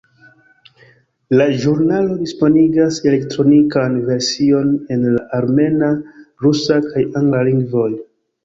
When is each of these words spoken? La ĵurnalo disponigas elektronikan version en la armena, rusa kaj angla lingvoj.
La 1.39 1.45
ĵurnalo 1.65 2.15
disponigas 2.21 2.97
elektronikan 3.11 3.99
version 4.09 4.73
en 4.97 5.07
la 5.17 5.23
armena, 5.41 5.91
rusa 6.47 6.81
kaj 6.91 7.05
angla 7.23 7.47
lingvoj. 7.53 7.89